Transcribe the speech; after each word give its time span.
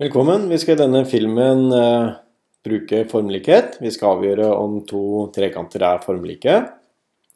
Velkommen. 0.00 0.48
Vi 0.48 0.56
skal 0.58 0.78
i 0.78 0.80
denne 0.80 1.02
filmen 1.04 1.66
eh, 1.76 2.12
bruke 2.64 3.02
formlikhet. 3.10 3.74
Vi 3.84 3.90
skal 3.92 4.14
avgjøre 4.14 4.46
om 4.56 4.78
to 4.88 5.26
trekanter 5.34 5.82
er 5.84 5.98
formlike. 6.00 6.54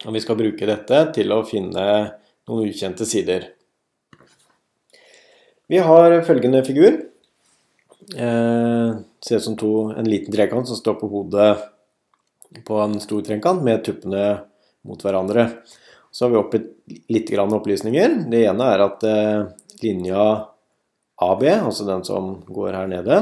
Og 0.08 0.14
vi 0.16 0.22
skal 0.24 0.38
bruke 0.38 0.69
dette 0.71 1.00
til 1.12 1.35
å 1.37 1.42
finne 1.45 1.85
noen 2.48 2.71
ukjente 2.71 3.04
sider. 3.04 3.45
Vi 5.68 5.82
har 5.84 6.16
følgende 6.24 6.62
figur. 6.64 6.96
Eh, 8.16 8.96
ser 9.20 9.44
ut 9.44 9.46
som 9.50 9.60
to, 9.60 9.74
en 9.92 10.08
liten 10.08 10.32
trekant 10.32 10.64
som 10.64 10.80
står 10.80 10.96
på 11.02 11.12
hodet 11.12 11.50
på 12.64 12.80
en 12.80 12.96
stor 13.04 13.28
trekant 13.28 13.60
med 13.60 13.84
tuppene 13.84 14.24
mot 14.88 15.04
hverandre. 15.04 15.50
Så 16.08 16.24
har 16.24 16.32
vi 16.32 16.40
oppgitt 16.40 16.72
litt 17.12 17.36
opplysninger. 17.44 18.22
Det 18.32 18.46
ene 18.48 18.72
er 18.72 18.88
at 18.88 19.08
eh, 19.12 19.52
linja 19.84 20.24
AB, 21.22 21.45
altså 21.46 21.86
den 21.86 22.04
som 22.06 22.38
går 22.48 22.74
her 22.74 22.88
nede, 22.91 23.20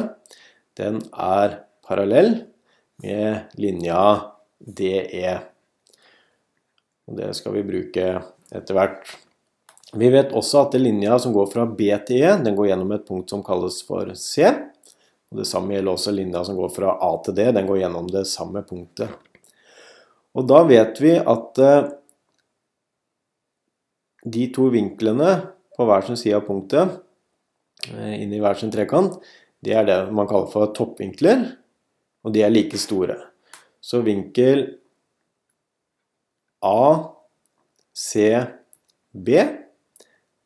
den 0.78 1.00
er 1.12 1.58
parallell 1.84 2.34
med 3.02 3.52
linja 3.60 4.02
DE. 4.58 5.34
Og 7.08 7.18
det 7.18 7.32
skal 7.36 7.58
vi 7.58 7.66
bruke 7.66 8.06
etter 8.52 8.76
hvert. 8.76 9.04
Vi 9.92 10.08
vet 10.08 10.32
også 10.32 10.62
at 10.64 10.78
linja 10.80 11.18
som 11.20 11.34
går 11.34 11.50
fra 11.52 11.66
B 11.68 11.90
til 12.06 12.22
E, 12.24 12.36
den 12.40 12.56
går 12.56 12.70
gjennom 12.70 12.94
et 12.96 13.04
punkt 13.08 13.32
som 13.32 13.42
kalles 13.44 13.82
for 13.84 14.14
C. 14.16 14.46
Og 15.32 15.40
Det 15.40 15.48
samme 15.48 15.74
gjelder 15.74 15.92
også 15.92 16.14
linja 16.14 16.44
som 16.44 16.56
går 16.56 16.72
fra 16.72 16.96
A 16.96 17.12
til 17.24 17.36
D, 17.36 17.50
den 17.52 17.68
går 17.68 17.82
gjennom 17.82 18.08
det 18.08 18.24
samme 18.30 18.62
punktet. 18.64 19.12
Og 20.32 20.46
da 20.48 20.62
vet 20.64 21.00
vi 21.00 21.12
at 21.18 21.60
eh, 21.60 21.90
de 24.32 24.46
to 24.54 24.70
vinklene 24.72 25.32
på 25.76 25.86
hver 25.88 26.06
sin 26.06 26.20
side 26.20 26.38
av 26.38 26.46
punktet 26.46 27.00
inn 27.90 28.32
i 28.32 28.40
hver 28.42 28.58
sin 28.58 28.70
trekant, 28.72 29.18
det 29.62 29.74
er 29.78 29.84
det 29.86 29.98
man 30.14 30.28
kaller 30.30 30.50
for 30.50 30.72
toppvinkler, 30.74 31.44
og 32.22 32.34
de 32.34 32.42
er 32.42 32.52
like 32.52 32.78
store. 32.78 33.16
Så 33.82 34.02
vinkel 34.06 34.78
ACB, 36.62 37.18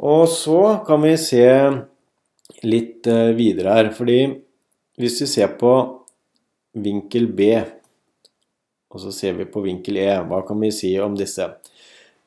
Og 0.00 0.28
så 0.32 0.60
kan 0.86 1.02
vi 1.04 1.16
se 1.20 1.46
litt 2.64 3.06
eh, 3.08 3.32
videre 3.36 3.74
her, 3.76 3.90
fordi 3.96 4.20
hvis 5.00 5.20
vi 5.24 5.26
ser 5.28 5.48
på 5.60 5.99
vinkel 6.74 7.28
B. 7.32 7.52
Og 8.90 9.02
så 9.02 9.12
ser 9.14 9.38
vi 9.38 9.46
på 9.46 9.62
vinkel 9.64 10.00
E. 10.02 10.10
Hva 10.26 10.42
kan 10.46 10.60
vi 10.60 10.72
si 10.74 10.92
om 11.00 11.14
disse? 11.18 11.46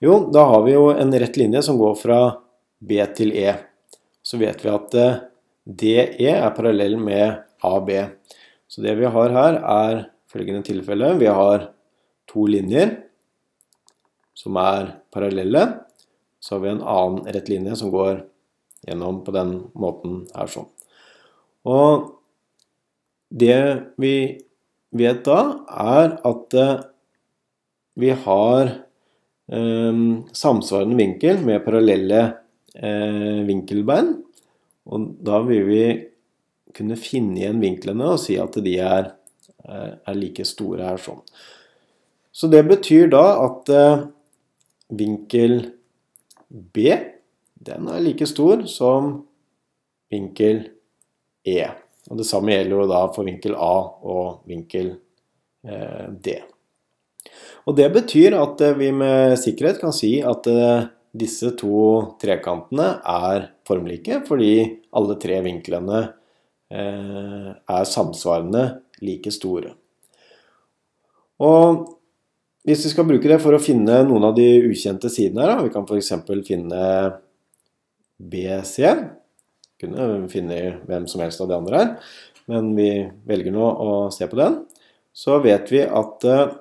Jo, 0.04 0.20
da 0.32 0.46
har 0.52 0.64
vi 0.66 0.76
jo 0.76 0.90
en 0.92 1.14
rett 1.20 1.38
linje 1.40 1.64
som 1.64 1.80
går 1.80 1.96
fra 2.00 2.20
B 2.84 3.00
til 3.16 3.34
E. 3.40 3.54
Så 4.24 4.40
vet 4.40 4.64
vi 4.64 4.72
at 4.72 4.96
eh, 5.00 5.22
DE 5.64 6.08
er 6.28 6.50
parallell 6.56 6.98
med 7.00 7.44
AB. 7.64 7.92
Så 8.68 8.84
det 8.84 8.96
vi 9.00 9.08
har 9.08 9.36
her, 9.36 9.60
er 9.60 10.04
følgende 10.32 10.64
tilfelle. 10.68 11.14
Vi 11.20 11.30
har 11.30 11.70
to 12.32 12.48
linjer 12.50 12.96
som 14.34 14.58
er 14.60 14.96
parallelle. 15.14 15.68
Så 16.44 16.56
har 16.56 16.64
vi 16.64 16.72
en 16.74 16.84
annen 16.84 17.28
rett 17.36 17.52
linje 17.52 17.76
som 17.80 17.92
går 17.94 18.24
gjennom 18.88 19.22
på 19.24 19.32
den 19.36 19.56
måten 19.80 20.24
her 20.36 20.50
sånn. 20.52 20.68
Og 21.70 22.10
det 23.34 23.60
vi 24.02 24.16
vet 24.94 25.24
da, 25.26 25.40
er 25.74 26.18
at 26.30 26.58
eh, 26.60 26.84
vi 27.98 28.12
har 28.26 28.70
eh, 29.50 30.02
samsvarende 30.44 31.00
vinkel 31.00 31.42
med 31.46 31.64
parallelle 31.66 32.22
eh, 32.76 33.42
vinkelbein. 33.48 34.14
Og 34.84 35.10
da 35.24 35.42
vil 35.48 35.68
vi 35.70 35.84
kunne 36.74 36.98
finne 37.00 37.40
igjen 37.40 37.62
vinklene 37.62 38.14
og 38.16 38.22
si 38.22 38.38
at 38.42 38.58
de 38.66 38.78
er, 38.82 39.14
eh, 39.66 39.92
er 39.98 40.20
like 40.20 40.46
store 40.46 40.86
her 40.92 41.02
sånn. 41.02 41.22
Så 42.34 42.50
det 42.50 42.64
betyr 42.70 43.12
da 43.14 43.26
at 43.46 43.70
eh, 43.74 44.06
vinkel 44.94 45.60
B 46.50 46.94
den 47.64 47.88
er 47.88 48.02
like 48.04 48.26
stor 48.28 48.66
som 48.70 49.14
vinkel 50.12 50.66
E. 51.48 51.64
Og 52.12 52.20
Det 52.20 52.26
samme 52.28 52.52
gjelder 52.52 52.76
jo 52.76 52.88
da 52.90 53.04
for 53.16 53.28
vinkel 53.28 53.56
A 53.56 53.76
og 54.04 54.50
vinkel 54.50 54.90
eh, 55.64 56.10
D. 56.12 56.36
Og 57.64 57.78
Det 57.78 57.88
betyr 57.94 58.36
at 58.40 58.64
eh, 58.66 58.76
vi 58.80 58.92
med 58.96 59.38
sikkerhet 59.40 59.80
kan 59.82 59.96
si 59.96 60.18
at 60.20 60.50
eh, 60.52 60.90
disse 61.14 61.54
to 61.60 62.18
trekantene 62.20 62.90
er 63.08 63.48
formlike, 63.68 64.24
fordi 64.28 64.56
alle 64.98 65.20
tre 65.22 65.40
vinklene 65.46 66.08
er 66.74 67.84
samsvarende 67.86 68.64
like 69.06 69.30
store. 69.30 69.76
Og 71.46 71.84
hvis 72.66 72.86
vi 72.88 72.94
skal 72.96 73.06
bruke 73.06 73.30
det 73.30 73.38
for 73.44 73.54
å 73.54 73.62
finne 73.62 74.00
noen 74.08 74.26
av 74.26 74.34
de 74.34 74.48
ukjente 74.72 75.12
sidene 75.14 75.46
her, 75.46 75.62
vi 75.62 75.70
kan 75.70 75.86
f.eks. 75.86 76.10
finne 76.48 76.84
BC, 78.18 78.88
kunne 79.84 80.30
funnet 80.32 80.84
hvem 80.90 81.08
som 81.12 81.24
helst 81.24 81.44
av 81.44 81.52
de 81.52 81.60
andre 81.60 81.82
her, 81.82 81.94
men 82.52 82.74
vi 82.78 82.90
velger 83.28 83.56
nå 83.56 83.64
å 83.64 83.94
se 84.14 84.28
på 84.32 84.40
den. 84.40 84.64
Så 85.14 85.38
vet 85.44 85.70
vi 85.72 85.84
at 85.86 86.26
eh, 86.26 86.56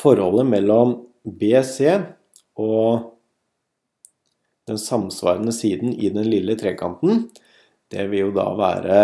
forholdet 0.00 0.48
mellom 0.48 0.96
BC 1.28 1.98
og 2.58 3.14
den 4.68 4.80
samsvarende 4.80 5.52
siden 5.52 5.92
i 5.92 6.10
den 6.12 6.28
lille 6.28 6.56
trekanten, 6.60 7.26
det 7.88 8.04
vil 8.10 8.28
jo 8.28 8.34
da 8.36 8.50
være 8.56 8.98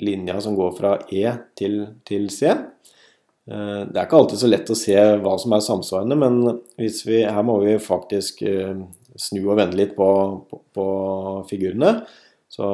linja 0.00 0.40
som 0.40 0.56
går 0.56 0.74
fra 0.76 0.94
E 1.12 1.24
til, 1.56 1.82
til 2.08 2.28
C. 2.32 2.52
Eh, 3.50 3.80
det 3.88 3.96
er 3.96 4.06
ikke 4.06 4.20
alltid 4.20 4.42
så 4.42 4.50
lett 4.50 4.72
å 4.72 4.78
se 4.78 4.96
hva 5.24 5.36
som 5.40 5.56
er 5.56 5.64
samsvarende, 5.64 6.18
men 6.20 6.40
vi, 6.80 7.22
her 7.24 7.44
må 7.46 7.60
vi 7.64 7.76
faktisk 7.82 8.42
eh, 8.48 8.80
snu 9.20 9.42
og 9.44 9.58
vende 9.58 9.78
litt 9.78 9.94
på, 9.96 10.08
på, 10.48 10.60
på, 10.74 10.86
figurene, 11.50 12.00
så 12.50 12.66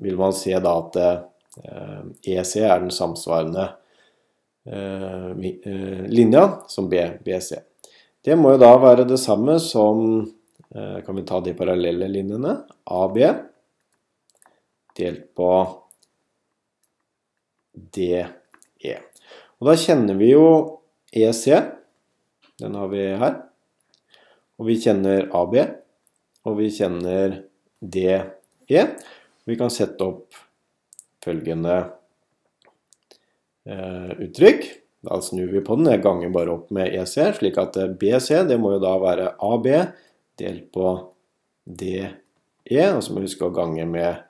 vil 0.00 0.18
man 0.20 0.34
se 0.36 0.54
da 0.62 0.74
at 0.82 0.98
eh, 1.00 2.02
EC 2.36 2.54
er 2.62 2.84
den 2.84 2.92
samsvarende 2.94 3.66
eh, 4.68 5.30
eh 5.32 6.04
linja 6.12 6.44
som 6.68 6.88
B, 6.90 7.02
BC. 7.24 7.58
Det 8.22 8.36
må 8.36 8.54
jo 8.54 8.60
da 8.60 8.74
være 8.78 9.08
det 9.08 9.18
samme 9.18 9.56
som 9.64 10.20
eh, 10.20 10.98
Kan 11.06 11.16
vi 11.16 11.24
ta 11.26 11.40
de 11.40 11.56
parallelle 11.56 12.08
linjene? 12.08 12.58
AB 12.84 13.18
delt 15.00 15.30
på 15.34 15.50
DE. 17.72 18.26
Og 19.60 19.68
da 19.68 19.76
kjenner 19.76 20.16
vi 20.16 20.32
jo 20.32 20.46
EC. 21.12 21.46
Den 22.60 22.76
har 22.76 22.90
vi 22.92 23.06
her. 23.20 23.38
Og 24.60 24.68
vi 24.68 24.76
kjenner 24.76 25.30
AB, 25.32 25.54
og 26.44 26.58
vi 26.58 26.68
kjenner 26.74 27.38
DE. 27.80 28.18
Vi 29.48 29.56
kan 29.56 29.72
sette 29.72 30.04
opp 30.04 30.36
følgende 31.24 31.78
eh, 33.64 34.10
uttrykk. 34.26 34.66
Da 35.08 35.16
snur 35.24 35.48
vi 35.48 35.62
på 35.64 35.78
den. 35.80 35.88
Jeg 35.88 36.02
ganger 36.04 36.32
bare 36.34 36.52
opp 36.52 36.68
med 36.76 36.92
EC, 36.92 37.16
slik 37.38 37.56
at 37.60 37.78
BC 38.00 38.42
det 38.50 38.58
må 38.60 38.74
jo 38.74 38.82
da 38.82 38.92
være 39.00 39.30
AB 39.40 39.68
delt 40.40 40.66
på 40.74 40.92
DE. 41.64 42.10
Og 42.92 43.00
så 43.00 43.14
må 43.14 43.22
vi 43.22 43.30
huske 43.30 43.48
å 43.48 43.54
gange 43.56 43.86
med 43.88 44.20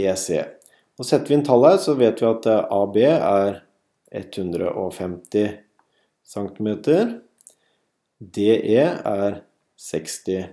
EC. 0.00 0.28
Og 0.96 1.04
Setter 1.04 1.28
vi 1.28 1.36
inn 1.36 1.44
tallet 1.44 1.84
så 1.84 1.92
vet 1.98 2.24
vi 2.24 2.30
at 2.30 2.48
AB 2.48 2.96
er 3.04 3.60
150 4.16 5.60
cm. 6.32 6.68
DE 8.22 8.86
er 8.86 9.42
60 9.82 10.46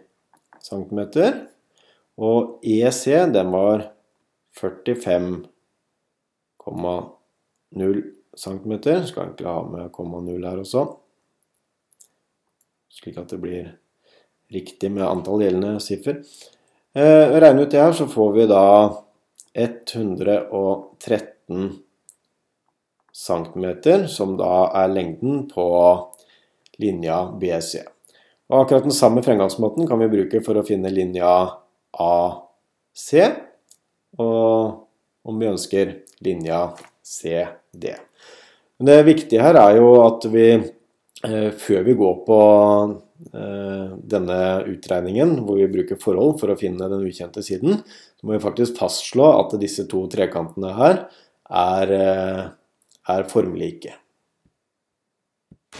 cm. 0.66 1.00
Og 2.20 2.60
EC 2.66 3.06
den 3.34 3.52
var 3.54 3.94
45,0 4.58 5.46
cm. 8.36 8.74
Skal 9.06 9.24
egentlig 9.24 9.48
ha 9.48 9.64
med 9.70 9.92
0 9.94 10.46
her 10.50 10.60
også. 10.64 10.82
Slik 12.90 13.18
at 13.22 13.30
det 13.32 13.40
blir 13.42 13.78
riktig 14.50 14.92
med 14.92 15.08
antall 15.08 15.42
gjeldende 15.46 15.80
siffer. 15.84 16.16
Eh, 16.98 17.38
regner 17.38 17.64
ut 17.64 17.72
det 17.72 17.84
her, 17.84 17.94
så 17.94 18.08
får 18.10 18.32
vi 18.34 18.48
da 18.50 18.64
113 19.54 21.84
cm, 23.14 23.66
som 24.10 24.38
da 24.40 24.72
er 24.82 24.88
lengden 24.94 25.50
på 25.52 25.66
linja 26.80 27.22
BC. 27.40 27.84
Og 28.50 28.64
akkurat 28.64 28.88
den 28.88 28.96
samme 28.96 29.22
fremgangsmåten 29.26 29.88
kan 29.88 30.00
vi 30.02 30.10
bruke 30.10 30.42
for 30.46 30.58
å 30.58 30.66
finne 30.66 30.92
linja 30.94 31.30
AC, 31.94 33.10
og 34.18 35.30
om 35.30 35.42
vi 35.42 35.50
ønsker 35.52 35.94
linja 36.26 36.64
CD. 37.06 37.94
Men 38.80 38.90
det 38.90 38.98
viktige 39.10 39.44
her 39.44 39.60
er 39.60 39.78
jo 39.78 39.92
at 40.02 40.26
vi 40.32 40.48
eh, 40.56 41.50
før 41.62 41.86
vi 41.86 41.96
går 42.00 42.20
på 42.26 42.42
eh, 43.36 43.96
denne 44.16 44.42
utregningen, 44.72 45.38
hvor 45.46 45.60
vi 45.60 45.70
bruker 45.70 46.02
forhold 46.02 46.40
for 46.42 46.54
å 46.54 46.58
finne 46.60 46.90
den 46.90 47.06
ukjente 47.06 47.44
siden, 47.46 47.84
så 48.18 48.26
må 48.26 48.38
vi 48.38 48.44
faktisk 48.44 48.80
fastslå 48.80 49.30
at 49.36 49.58
disse 49.62 49.86
to 49.92 50.06
trekantene 50.12 50.74
her 50.80 51.04
er, 51.50 51.94
er 53.10 53.30
formlike. 53.30 53.94